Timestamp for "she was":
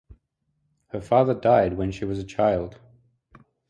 1.91-2.17